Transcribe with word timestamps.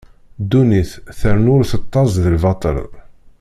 Ddunit 0.41 0.91
trennu 1.19 1.51
ur 1.57 1.63
tettaẓ 1.71 2.09
di 2.23 2.29
lbaṭel. 2.35 2.77